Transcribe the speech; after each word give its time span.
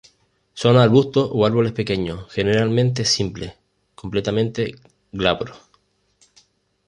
Son 0.55 0.77
arbustos 0.77 1.29
o 1.31 1.45
árboles 1.45 1.73
pequeños, 1.73 2.25
generalmente 2.31 3.05
simples, 3.05 3.53
completamente 3.95 4.73
glabros. 5.11 5.59